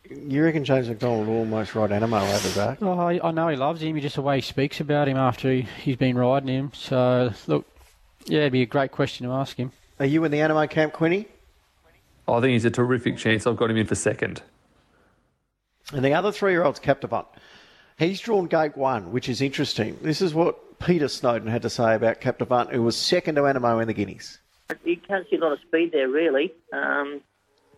[0.09, 2.77] You reckon James McDonald will almost ride Anamoe over the back?
[2.81, 3.95] Oh, I, I know he loves him.
[3.95, 6.71] He just the way he speaks about him after he, he's been riding him.
[6.73, 7.65] So, look,
[8.27, 9.71] yeah, it'd be a great question to ask him.
[9.99, 11.27] Are you in the Anamoe camp, Quinny?
[12.27, 13.45] I think he's a terrific chance.
[13.45, 14.41] I've got him in for second.
[15.93, 17.27] And the other three-year-old's Captivant.
[17.97, 19.97] He's drawn gate one, which is interesting.
[20.01, 23.81] This is what Peter Snowden had to say about Captivant, who was second to Anamoe
[23.81, 24.39] in the Guineas.
[24.83, 26.53] You can't see a lot of speed there, really.
[26.73, 27.21] Um,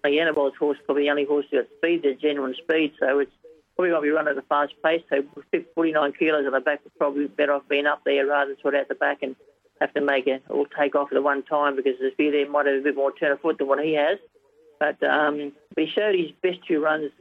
[0.03, 3.31] the Annabel's horse probably the only horse who got speed, there's genuine speed, so it's
[3.75, 5.03] probably won't be running at a fast pace.
[5.09, 5.23] So
[5.75, 8.61] 49 kilos on the back would probably be better off being up there rather than
[8.61, 9.35] sort of at the back and
[9.81, 12.49] have to make it all take off at the one time because the speed there
[12.49, 14.17] might have a bit more turn of foot than what he has.
[14.79, 17.11] But um, but he showed his best two runs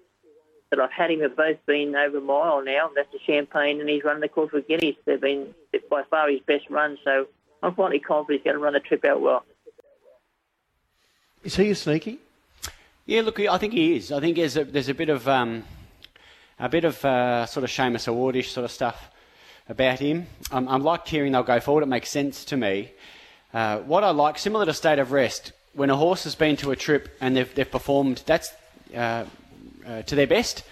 [0.77, 2.89] that I've had him have both been over a mile now.
[2.89, 4.97] And that's the Champagne and he's run the course with Guineas.
[5.05, 5.55] They've been
[5.91, 7.27] by far his best run, so
[7.63, 9.45] I'm quite confident he's going to run the trip out well.
[11.43, 12.19] Is he a sneaky?
[13.05, 14.11] Yeah, look, I think he is.
[14.11, 15.63] I think there's a, there's a bit of um,
[16.59, 19.11] a bit of uh, sort of Shamus Awardish sort of stuff
[19.69, 20.27] about him.
[20.51, 21.83] Um, I'm like hearing they'll go forward.
[21.83, 22.93] It makes sense to me.
[23.55, 26.71] Uh, what I like, similar to State of Rest, when a horse has been to
[26.71, 28.53] a trip and they've, they've performed, that's
[28.95, 29.25] uh,
[29.87, 30.65] uh, to their best.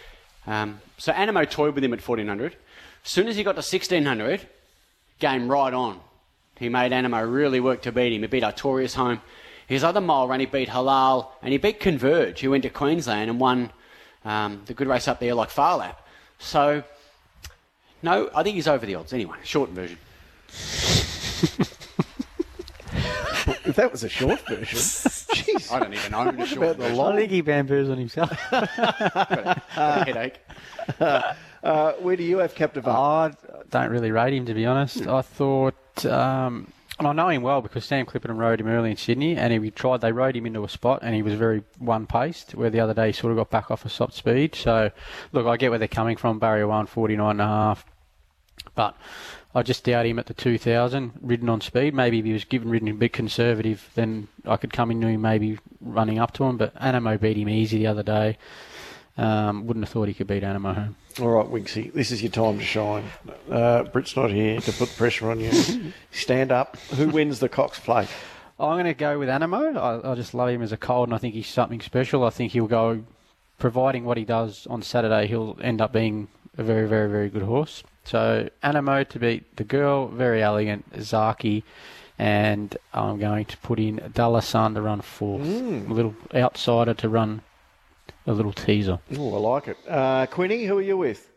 [0.47, 2.53] Um, so Anamoe toyed with him at 1400.
[3.05, 4.47] As soon as he got to 1600,
[5.19, 6.01] game right on.
[6.59, 8.23] He made Anamoe really work to beat him.
[8.23, 9.21] He beat Artorias home.
[9.67, 13.31] His other mile run, he beat Halal and he beat Converge, who went to Queensland
[13.31, 13.71] and won
[14.25, 16.07] um, the good race up there like Phar Lap.
[16.39, 16.85] So
[18.03, 19.13] No, I think he's over the odds.
[19.13, 19.99] Anyway, short version.
[23.65, 25.73] If that was a short version, jeez.
[25.73, 26.25] I don't even know.
[26.25, 26.97] What the short about the version.
[26.97, 27.13] long?
[27.15, 28.31] I think he bamboozled himself.
[28.51, 30.41] Got a headache.
[31.65, 33.33] Uh, where do you have Captain I
[33.71, 35.07] don't really rate him, to be honest.
[35.07, 38.99] I thought, um, and I know him well because Sam Clipperton rode him early in
[38.99, 40.03] Sydney, and he tried.
[40.03, 42.55] They rode him into a spot, and he was very one-paced.
[42.55, 44.55] Where the other day he sort of got back off a soft speed.
[44.55, 44.91] So,
[45.33, 46.39] look, I get where they're coming from.
[46.39, 47.87] Barrier one, 49 and a half,
[48.75, 48.97] but.
[49.57, 51.95] I just doubt him at the 2000, ridden on speed.
[51.95, 55.21] Maybe if he was given ridden a bit conservative, then I could come into him
[55.21, 56.57] maybe running up to him.
[56.57, 58.37] But Anamoe beat him easy the other day.
[59.17, 60.97] Um, wouldn't have thought he could beat Anamoe home.
[61.21, 63.05] All right, Winksy, this is your time to shine.
[63.49, 65.53] Uh, Britt's not here to put pressure on you.
[66.11, 66.77] Stand up.
[66.97, 68.09] Who wins the Cox Plate?
[68.59, 69.77] I'm going to go with Anamoe.
[69.77, 72.25] I, I just love him as a cold, and I think he's something special.
[72.25, 73.05] I think he'll go,
[73.59, 76.27] providing what he does on Saturday, he'll end up being
[76.59, 77.85] a very, very, very good horse.
[78.05, 81.63] So Anamoe to beat the girl, very elegant, Zaaki,
[82.19, 85.43] and I'm going to put in Dalasan to run fourth.
[85.43, 85.89] Mm.
[85.89, 87.43] A little outsider to run
[88.27, 88.99] a little teaser.
[89.17, 89.77] Oh, I like it.
[89.89, 91.31] Uh, Quinny, who are you with?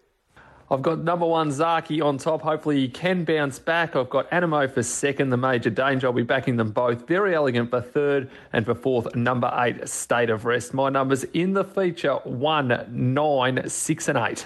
[0.69, 2.41] I've got number one Zaaki on top.
[2.41, 3.95] Hopefully he can bounce back.
[3.95, 6.07] I've got Anamoe for second, the major danger.
[6.07, 7.07] I'll be backing them both.
[7.07, 10.73] Very elegant for third, and for fourth, number eight, State of Rest.
[10.73, 14.45] My numbers in the feature one, nine, six, and eight.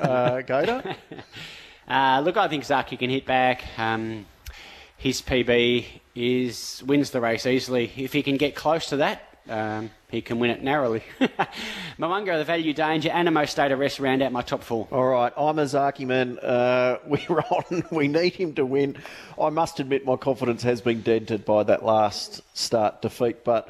[0.00, 0.94] Uh, Gator?
[1.88, 3.64] Uh, look, I think Zaaki can hit back.
[3.78, 4.26] Um,
[4.96, 7.92] his PB is wins the race easily.
[7.96, 11.04] If he can get close to that, um, he can win it narrowly.
[11.98, 14.88] Mo'unga, the value danger, Anamoe State of Rest round out my top four.
[14.90, 16.38] All right, I'm a Zaaki man.
[16.40, 17.84] Uh, we're on.
[17.92, 18.96] We need him to win.
[19.40, 23.68] I must admit, my confidence has been dented by that last start defeat, but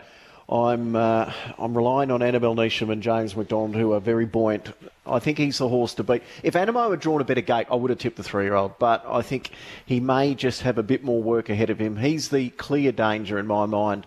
[0.48, 4.72] I'm uh, I'm relying on Annabel Neasham and James McDonald, who are very buoyant.
[5.04, 6.22] I think he's the horse to beat.
[6.44, 9.22] If Anamoe had drawn a better gate, I would have tipped the three-year-old, but I
[9.22, 9.50] think
[9.84, 11.96] he may just have a bit more work ahead of him.
[11.96, 14.06] He's the clear danger in my mind.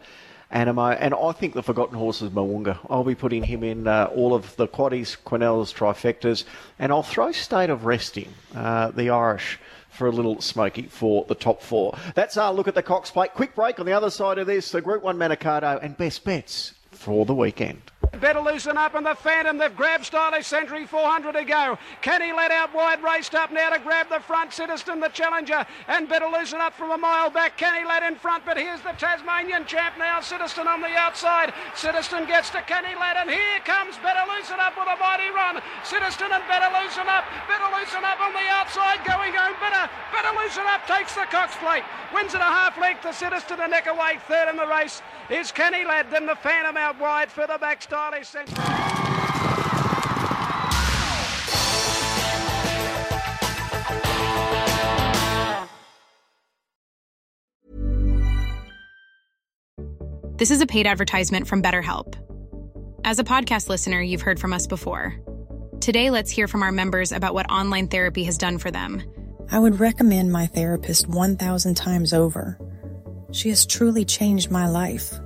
[0.51, 2.79] Anamoe, and I think the forgotten horse is Mo'unga.
[2.89, 6.43] I'll be putting him in uh, all of the quaddies, quinellas, trifectas,
[6.79, 11.35] and I'll throw State of Resting, uh, the Irish, for a little smoky for the
[11.35, 11.97] top four.
[12.15, 13.33] That's our look at the Cox Plate.
[13.33, 16.73] Quick break on the other side of this, the Group 1 Manikato and best bets
[16.91, 17.88] for the weekend.
[18.17, 19.57] Better loosen up and the Phantom.
[19.57, 21.77] They've grabbed Stylish Century, 400 to go.
[22.01, 24.51] Can he let out wide, raced up now to grab the front.
[24.51, 27.57] Citizen, the challenger, and better loosen up from a mile back.
[27.57, 28.45] Can he let in front?
[28.45, 30.19] But here's the Tasmanian champ now.
[30.21, 31.53] Citizen on the outside.
[31.75, 35.61] Citizen gets to Kenny Lad, and here comes Better Loosen Up with a mighty run.
[35.83, 37.25] Citizen and Better Loosen Up.
[37.47, 39.55] Better Loosen Up on the outside, going home.
[39.61, 41.83] Better, Better Loosen Up takes the Cox Plate.
[42.13, 43.03] Wins it a half length.
[43.03, 44.17] The Citizen a neck away.
[44.27, 46.09] Third in the race is Kenny Lad.
[46.11, 48.55] Then the Phantom out wide for the back stylish centre.
[60.37, 62.15] This is a paid advertisement from BetterHelp.
[63.03, 65.15] As a podcast listener, you've heard from us before.
[65.81, 69.01] Today, let's hear from our members about what online therapy has done for them.
[69.51, 72.57] I would recommend my therapist 1,000 times over.
[73.31, 75.19] She has truly changed my life.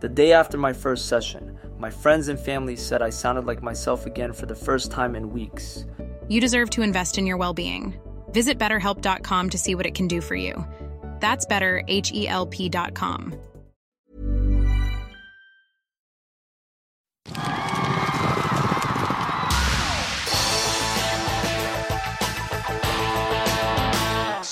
[0.00, 1.51] The day after my first session,
[1.82, 5.30] my friends and family said I sounded like myself again for the first time in
[5.30, 5.84] weeks.
[6.28, 7.92] You deserve to invest in your well being.
[8.30, 10.64] Visit betterhelp.com to see what it can do for you.
[11.20, 11.82] That's better.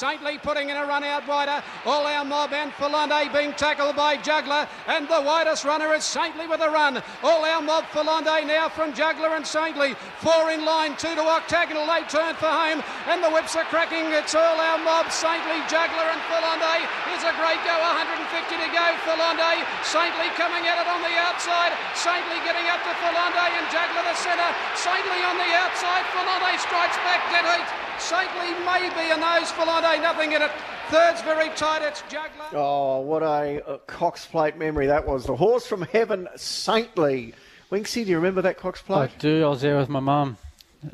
[0.00, 1.60] Saintly putting in a run out wider.
[1.84, 4.64] All our mob and Filante being tackled by Juggler.
[4.88, 7.04] And the widest runner is Saintly with a run.
[7.20, 9.92] All our mob Filante now from Juggler and Saintly.
[10.24, 11.84] Four in line, two to octagonal.
[11.84, 12.80] They turn for home.
[13.12, 14.08] And the whips are cracking.
[14.16, 15.12] It's all our mob.
[15.12, 16.80] Saintly, Juggler and Filante.
[17.04, 17.76] Here's a great go.
[17.76, 18.86] 150 to go.
[19.04, 19.52] Filante.
[19.84, 21.76] Saintly coming at it on the outside.
[21.92, 24.52] Saintly getting up to Filante and Juggler the centre.
[24.80, 26.08] Saintly on the outside.
[26.16, 27.89] Filante strikes back dead heat.
[28.00, 29.50] Saintly maybe a nose.
[29.52, 30.50] Filante nothing in it.
[30.88, 31.82] Third's very tight.
[31.82, 32.46] It's Juggler.
[32.52, 35.26] Oh, what a, uh Cox Plate memory that was.
[35.26, 37.34] The horse from heaven, Saintly.
[37.70, 39.10] Winksy, do you remember that Cox Plate?
[39.10, 39.44] I do.
[39.44, 40.36] I was there with my mum,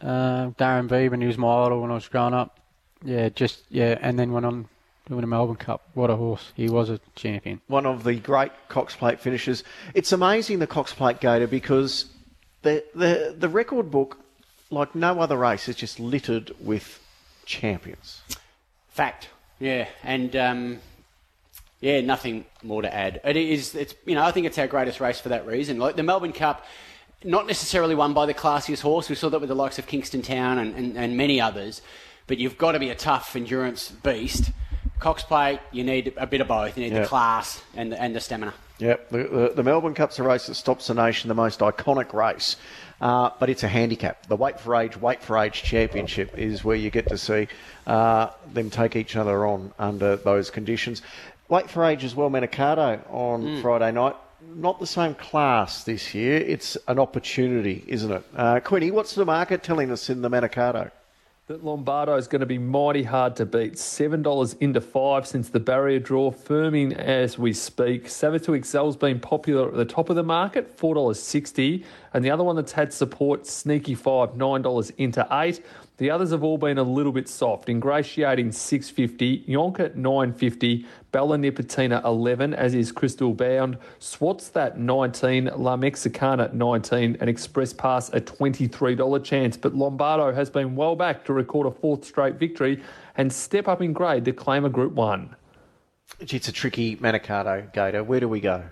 [0.02, 1.20] uh, Darren Beadman.
[1.22, 2.58] He was my idol when I was growing up.
[3.02, 4.68] Yeah, just yeah, and then went on
[5.06, 5.82] to win a Melbourne Cup.
[5.94, 6.52] What a horse!
[6.54, 7.60] He was a champion.
[7.68, 9.64] one of the great Cox Plate finishes.
[9.94, 12.06] It's amazing the Cox Plate Gator because
[12.62, 14.18] the the the record book,
[14.70, 17.00] like no other race, is just littered with
[17.44, 18.22] champions.
[18.88, 19.28] Fact.
[19.58, 20.78] Yeah, and um,
[21.80, 23.20] yeah, nothing more to add.
[23.24, 23.74] It is.
[23.74, 25.78] It's you know I think it's our greatest race for that reason.
[25.78, 26.64] Like the Melbourne Cup,
[27.24, 29.08] not necessarily won by the classiest horse.
[29.08, 31.80] We saw that with the likes of Kingston Town and, and, and many others.
[32.26, 34.50] but you've got to be a tough endurance beast.
[34.98, 36.76] Cox Plate, you need a bit of both.
[36.76, 37.02] You need Yeah.
[37.02, 38.54] the class and the, and the stamina.
[38.78, 42.12] Yep, the, the, the Melbourne Cup's a race that stops the nation, the most iconic
[42.12, 42.56] race.
[43.00, 44.26] Uh, but it's a handicap.
[44.26, 47.48] The Weight for Age, Weight for Age Championship is where you get to see
[47.86, 51.02] uh, them take each other on under those conditions.
[51.48, 53.62] Weight for Age as well, Manikato on Mm.
[53.62, 54.16] Friday night.
[54.54, 56.36] Not the same class this year.
[56.38, 58.22] It's an opportunity, isn't it?
[58.34, 60.90] Uh, Quinny, what's the market telling us in the Manikato?
[61.48, 63.78] That Lombardo is going to be mighty hard to beat.
[63.78, 68.06] Seven dollars into five since the barrier draw, firming as we speak.
[68.06, 72.42] Savatoxl's been popular at the top of the market, four dollars sixty, and the other
[72.42, 75.64] one that's had support, Sneaky Five, nine dollars into eight.
[75.98, 77.68] The others have all been a little bit soft.
[77.68, 80.84] Ingratiating six fifty, Jonker nine fifty,
[81.16, 88.10] Bella Nipotina eleven, as is Crystal Bound, Swatstat nineteen, La Mexicana nineteen, and Express Pass
[88.12, 89.56] a twenty three dollar chance.
[89.56, 92.82] But Lombardo has been well back to record a fourth straight victory
[93.16, 95.34] and step up in grade to claim a Group One.
[96.22, 98.04] Gee, It's a tricky Manikato, Gator.
[98.04, 98.64] Where do we go?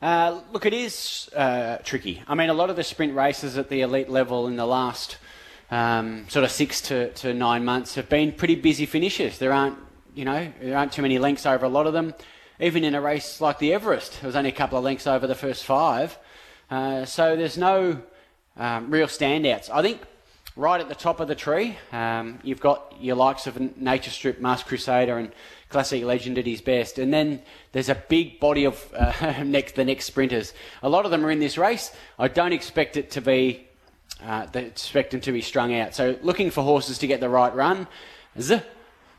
[0.00, 2.22] Uh, look, it is uh, tricky.
[2.26, 5.18] I mean, a lot of the sprint races at the elite level in the last
[5.70, 9.36] um, sort of six to, to nine months have been pretty busy finishes.
[9.36, 9.76] There aren't,
[10.14, 12.14] you know, there aren't too many lengths over a lot of them.
[12.60, 15.26] Even in a race like the Everest, there was only a couple of lengths over
[15.26, 16.16] the first five.
[16.70, 18.00] Uh, so there's no
[18.56, 19.68] um, real standouts.
[19.70, 20.00] I think
[20.56, 24.40] right at the top of the tree, um, you've got your likes of Nature Strip,
[24.40, 25.32] Mask Crusader, and
[25.68, 26.98] Classic Legend at his best.
[26.98, 30.54] And then there's a big body of uh, next the next sprinters.
[30.82, 31.92] A lot of them are in this race.
[32.18, 33.68] I don't expect it to be.
[34.24, 35.94] Uh, expect them to be strung out.
[35.94, 37.88] So looking for horses to get the right run.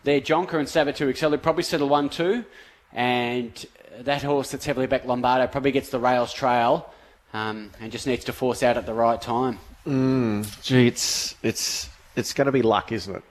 [0.05, 1.19] They're Jonker and Savatoxl.
[1.31, 2.45] They'll probably settle one two,
[2.93, 3.65] and
[3.99, 6.93] that horse that's heavily back Lombardo probably gets the rails trail,
[7.33, 9.57] um, and just needs to force out at the right time.
[9.87, 13.23] Mm, gee, it's it's it's going to be luck, isn't it?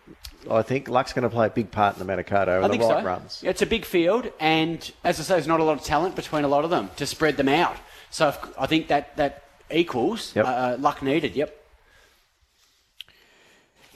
[0.50, 2.84] I think luck's going to play a big part in the Manikato and I the
[2.84, 3.02] right so.
[3.02, 3.42] runs.
[3.44, 6.44] It's a big field, and as I say, there's not a lot of talent between
[6.44, 7.76] a lot of them to spread them out.
[8.10, 10.46] So if, I think that that equals Yep.
[10.46, 11.36] uh, luck needed.
[11.36, 11.63] Yep.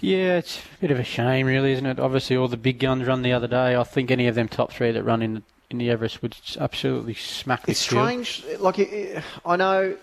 [0.00, 1.98] Yeah, it's a bit of a shame, really, isn't it?
[1.98, 3.74] Obviously, all the big guns run the other day.
[3.76, 6.36] I think any of them top three that run in the, in the Everest would
[6.58, 8.02] absolutely smack the It's field.
[8.06, 8.44] strange.
[8.60, 9.96] Like it, it- I know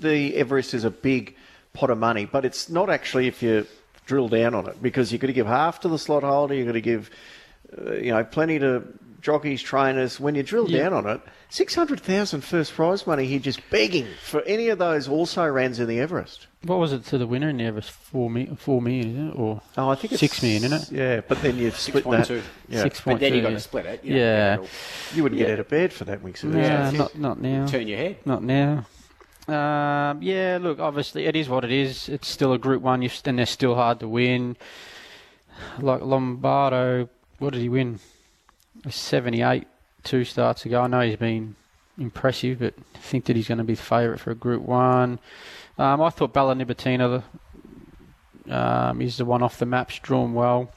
[0.00, 1.36] the Everest is a big
[1.72, 3.66] pot of money, but it's not actually if you
[4.06, 6.54] drill down on it because you've got to give half to the slot holder.
[6.54, 7.10] You've got to give,
[7.76, 8.82] uh, you know, plenty to
[9.20, 10.18] jockeys, trainers.
[10.20, 10.84] When you drill Yeah.
[10.88, 14.78] down on it, six hundred thousand first prize money here, just begging for any of
[14.78, 16.46] those also rans in the Everest.
[16.62, 17.90] What was it to the winner in the Everest?
[17.90, 19.36] Four, mi- four million, isn't it?
[19.38, 20.96] Or Oh, I think it's six million, isn't it?
[20.98, 22.26] Yeah, but then you've split that.
[22.28, 22.42] 6.2.
[22.68, 22.82] Yeah.
[22.82, 23.36] Six But then two.
[23.36, 24.04] you got to split it.
[24.04, 24.54] You Yeah.
[24.54, 24.68] it'll-
[25.14, 25.46] You wouldn't Yeah.
[25.46, 26.44] get out of bed for that, Winks.
[26.44, 27.66] Nah, not not now.
[27.66, 28.16] Turn your head.
[28.24, 28.84] Not now.
[29.48, 32.08] Um, yeah, look, obviously it is what it is.
[32.08, 34.56] It's still a Group One, you've- and they're still hard to win.
[35.80, 37.98] Like Lombardo, what did he win?
[38.86, 39.66] A Seventy-eight
[40.02, 40.80] two starts ago.
[40.82, 41.56] I know he's been
[41.98, 45.18] impressive, but I think that he's going to be the favourite for a Group One.
[45.78, 47.22] Um, I thought Bella Nipotina
[48.48, 50.70] um, is the one off the maps, drawn well,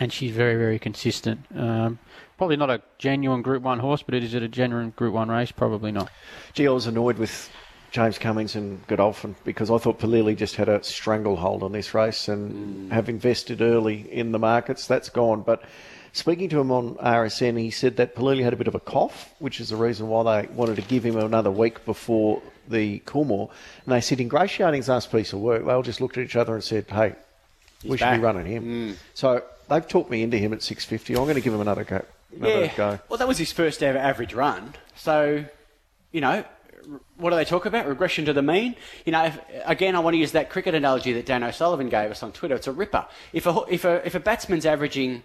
[0.00, 1.40] and she's very, very consistent.
[1.54, 2.00] Um,
[2.36, 5.52] probably not a genuine Group One horse, but is it a genuine Group One race?
[5.52, 6.10] Probably not.
[6.54, 7.50] Gee, I was annoyed with
[7.92, 12.26] James Cummings and Godolphin because I thought Palili just had a stranglehold on this race
[12.26, 14.88] and have invested early in the markets.
[14.88, 15.42] That's gone.
[15.42, 15.62] But
[16.18, 19.32] speaking to him on RSN, he said that Palili had a bit of a cough,
[19.38, 23.50] which is the reason why they wanted to give him another week before the Coolmore.
[23.84, 25.64] And they said, ingratiating's last piece of work.
[25.64, 27.14] They all just looked at each other and said, hey,
[27.84, 28.18] we should back.
[28.18, 28.64] be running him.
[28.64, 28.96] Mm.
[29.14, 31.14] So they've talked me into him at 650.
[31.14, 32.04] I'm going to give him another go.
[32.36, 32.76] Another Yeah.
[32.76, 32.98] go.
[33.08, 34.74] Well, that was his first ever average run.
[34.96, 35.44] So,
[36.12, 36.44] you know,
[37.16, 37.86] what do they talk about?
[37.86, 38.74] Regression to the mean.
[39.04, 42.10] You know, if, again, I want to use that cricket analogy that Dan O'Sullivan gave
[42.10, 42.54] us on Twitter.
[42.54, 43.06] It's a ripper.
[43.32, 45.22] If a if a if a batsman's averaging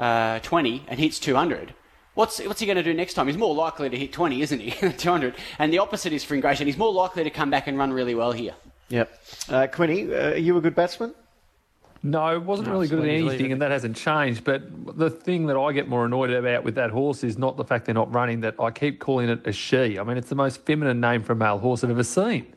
[0.00, 1.74] uh, 20 and hits 200.
[2.14, 3.28] What's, what's he going to do next time?
[3.28, 4.70] He's more likely to hit 20, isn't he?
[4.96, 5.34] 200.
[5.58, 6.66] And the opposite is for Ingratiating.
[6.66, 8.54] He's more likely to come back and run really well here.
[8.88, 9.22] Yep.
[9.48, 11.14] Uh, Quinny, uh, are you a good batsman?
[12.02, 14.42] No, wasn't No, really good at anything, and that hasn't changed.
[14.42, 14.62] But
[14.96, 17.84] the thing that I get more annoyed about with that horse is not the fact
[17.84, 19.98] they're not running, that I keep calling it a she.
[19.98, 22.54] I mean, it's the most feminine name for a male horse I've ever seen.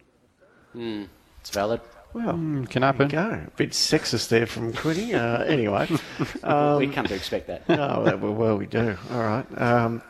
[0.73, 1.07] Mm,
[1.41, 1.81] it's valid.
[2.13, 3.07] Well, Mm, can happen.
[3.07, 3.19] Go.
[3.47, 5.13] A bit sexist there from Quinny.
[5.15, 5.87] Uh, anyway.
[6.43, 7.63] Um, we come to expect that.
[7.69, 8.97] oh, that, well, well, we do.
[9.11, 9.45] All right.
[9.61, 10.01] Um,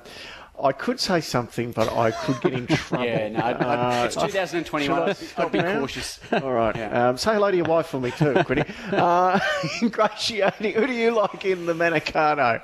[0.61, 3.05] I could say something, but I could get in trouble.
[3.05, 5.15] Yeah, no, I'd- I'd- it's Uh, 2021.
[5.15, 5.79] should I I'd be now?
[5.79, 6.19] cautious.
[6.31, 6.75] All right.
[6.75, 7.09] Yeah.
[7.09, 8.63] Um, say hello to your wife for me too, Quinny.
[8.91, 9.39] Uh,
[9.81, 10.73] ingratiating.
[10.73, 12.61] Who do you like in the Manikato?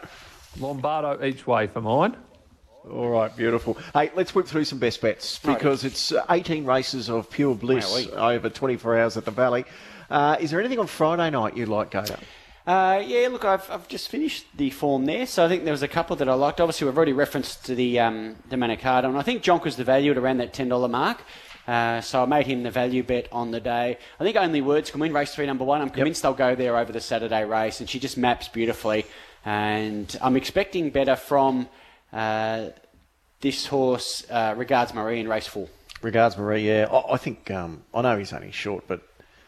[0.60, 2.16] Lombardo each way for mine.
[2.88, 3.78] All right, beautiful.
[3.94, 8.08] Hey, let's whip through some best bets because it's uh, 18 races of pure bliss
[8.14, 9.66] over 24 hours at the Valley.
[10.10, 12.18] Uh, is there anything on Friday night you'd like, Gator?
[12.66, 15.84] Uh, yeah, look, I've, I've just finished the form there, so I think there was
[15.84, 16.62] a couple that I liked.
[16.62, 20.12] Obviously, we've already referenced to the um, the Manikato, and I think Jonker's the value
[20.12, 21.22] at around that ten dollar mark.
[21.68, 23.98] Uh, so I made him the value bet on the day.
[24.20, 25.82] I think only words can win race three, number one.
[25.82, 29.06] I'm convinced they'll go there over the Saturday race, and she just maps beautifully.
[29.46, 31.68] And I'm expecting better from
[32.14, 32.70] uh,
[33.42, 35.68] this horse, uh, Regards Marie, in race four.
[36.02, 36.68] Regards, Marie.
[36.68, 39.02] Yeah, I, I think um, I know he's only short, but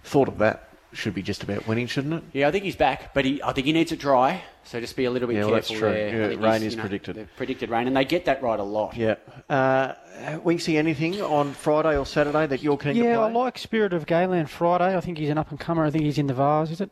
[0.03, 2.23] thought of that should be just about winning, shouldn't it?
[2.33, 4.43] Yeah, I think he's back, but he, I think he needs it dry.
[4.65, 5.97] So just be a little bit Yeah, well, that's careful true.
[5.97, 6.19] there.
[6.19, 7.29] Yeah, I think rain is you know, predicted.
[7.37, 8.95] Predicted rain, and they get that right a lot.
[8.97, 9.15] Yeah.
[9.49, 9.93] Uh,
[10.39, 13.23] Winksy, anything on Friday or Saturday that you're keen to Yeah, play?
[13.25, 14.95] I like Spirit of Gayland Friday.
[14.95, 15.85] I think he's an up and comer.
[15.85, 16.91] I think he's in the Vars, is it?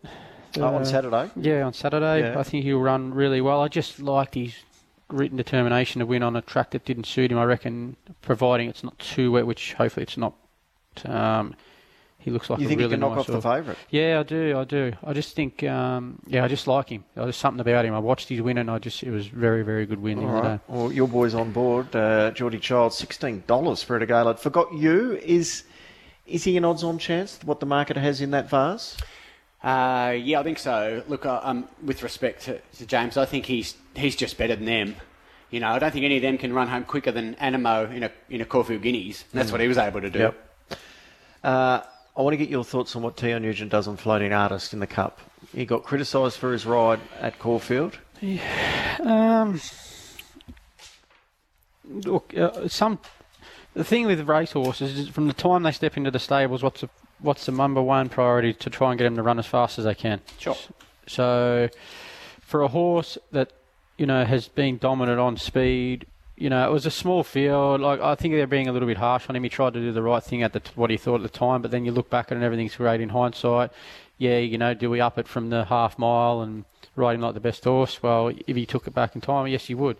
[0.58, 1.30] Oh, on Saturday?
[1.36, 2.22] Yeah, on Saturday.
[2.22, 2.40] Yeah.
[2.40, 3.62] I think he'll run really well.
[3.62, 4.56] I just liked his
[5.10, 7.38] written determination to win on a track that didn't suit him.
[7.38, 10.34] I reckon, providing it's not too wet, which hopefully it's not.
[11.06, 11.56] Um,
[12.18, 13.78] he looks like You a think he really can knock nice off the favourite?
[13.90, 14.58] Yeah, I do.
[14.58, 14.92] I do.
[15.06, 17.06] I just think, um, yeah, I just like him.
[17.16, 17.94] There's something about him.
[17.94, 20.60] I watched his win, and I just it was very, very good win All right.
[20.68, 21.96] Well, your boy's on board.
[21.96, 24.38] Uh, Geordie Child, sixteen dollars for a Gaylord.
[24.40, 25.14] Forgot you.
[25.24, 25.64] Is
[26.28, 27.40] is he an odds-on chance?
[27.44, 28.98] What the market has in that vase?
[29.64, 31.04] Uh, yeah, I think so.
[31.08, 34.66] Look, uh, um, with respect to, to James, I think he's he's just better than
[34.66, 34.96] them.
[35.52, 38.04] You know, I don't think any of them can run home quicker than Anamoe in
[38.04, 39.26] a in a Caulfield Guineas.
[39.32, 39.54] And that's Mm.
[39.54, 40.20] what he was able to do.
[40.20, 40.46] Yep.
[41.44, 41.82] Uh,
[42.18, 44.80] I want to get your thoughts on what Teo Nugent does on Floating Artist in
[44.80, 45.20] the Cup.
[45.56, 47.98] He got criticised for his ride at Caulfield.
[49.02, 49.60] Um,
[51.86, 53.00] look, uh, some
[53.74, 56.90] the thing with racehorses is from the time they step into the stables, what's the,
[57.22, 59.86] what's the number one priority to try and get them to run as fast as
[59.86, 60.22] they can.
[60.38, 60.56] Sure.
[61.08, 61.70] So,
[62.42, 63.52] for a horse that
[63.98, 66.06] you know has been dominant on speed,
[66.36, 67.82] you know it was a small field.
[67.82, 69.44] Like I think they're being a little bit harsh on him.
[69.44, 71.38] He tried to do the right thing at the t- what he thought at the
[71.38, 73.72] time, but then you look back at it and everything's great in hindsight.
[74.18, 76.66] Yeah, you know, do we up it from the half mile and
[76.96, 78.04] ride him like the best horse?
[78.04, 79.98] Well, if he took it back in time, yes, he would.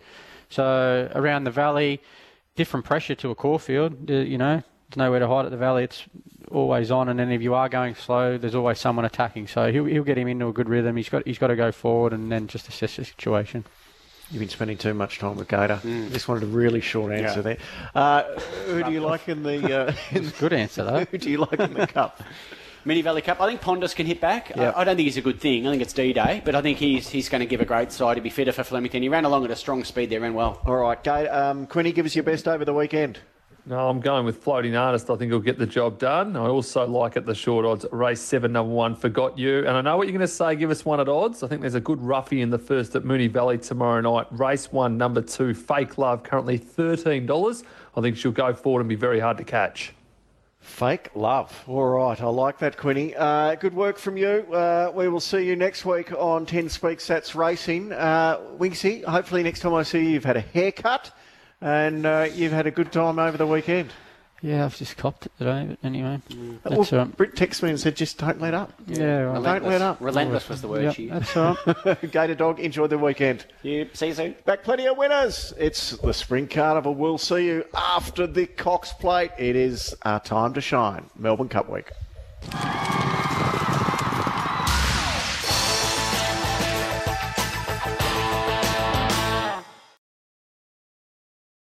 [0.50, 2.00] So around the valley,
[2.56, 4.10] different pressure to a Caulfield.
[4.10, 5.84] Uh, you know, there's nowhere to hide at the valley.
[5.84, 6.04] It's
[6.50, 9.46] always on, and then if you are going slow, there's always someone attacking.
[9.46, 10.96] So he'll, he'll get him into a good rhythm.
[10.96, 13.64] He's got he's got to go forward and then just assess the situation.
[14.30, 15.80] You've been spending too much time with Gator.
[16.10, 17.42] Just wanted a really short answer Yeah.
[17.42, 17.56] there.
[17.94, 18.22] Uh,
[18.66, 19.88] who do you like in the?
[19.88, 21.04] Uh, in good answer though.
[21.10, 22.22] who do you like in the cup?
[22.86, 23.38] Moonee Valley Cup.
[23.42, 24.52] I think Pondus can hit back.
[24.56, 24.70] Yeah.
[24.70, 25.66] I, I don't think he's a good thing.
[25.66, 27.92] I think it's D Day, but I think he's he's going to give a great
[27.92, 28.16] side.
[28.16, 29.02] He'll be fitter for Flemington.
[29.02, 30.60] He ran along at a strong speed there, ran well.
[30.64, 33.18] All right, Gator, um, Quinny, give us your best over the weekend.
[33.66, 35.10] No, I'm going with Floating Artist.
[35.10, 36.34] I think he'll get the job done.
[36.36, 39.58] I also like at the short odds, race seven, number one, Forgot You.
[39.60, 41.42] And I know what you're going to say, give us one at odds.
[41.42, 44.26] I think there's a good roughie in the first at Moonee Valley tomorrow night.
[44.30, 47.64] Race one, number two, Fake Love, currently $13.
[47.96, 49.92] I think she'll go forward and be very hard to catch.
[50.60, 51.64] Fake love.
[51.66, 53.14] All right, I like that, Quinny.
[53.16, 54.46] Uh, good work from you.
[54.52, 57.92] Uh, we will see you next week on 10 Speaks That's Racing.
[57.92, 61.12] Uh, Winksy, hopefully next time I see you, you've had a haircut
[61.60, 63.90] and uh, you've had a good time over the weekend.
[64.42, 67.14] Yeah, I've just copped it today, but anyway, Well, that's all right.
[67.14, 68.72] Britt texted me and said, just don't let up.
[68.86, 69.42] Yeah, right.
[69.42, 69.98] don't let up.
[70.00, 71.14] Relentless was the word Yep, she used.
[71.14, 72.00] that's all right.
[72.10, 73.44] Gator Dog, enjoy the weekend.
[73.62, 74.34] Yep, see you soon.
[74.46, 75.52] Back plenty of winners.
[75.58, 76.94] It's the Spring Carnival.
[76.94, 79.32] We'll see you after the Cox Plate.
[79.38, 81.10] It is our time to shine.
[81.18, 81.90] Melbourne Cup Week.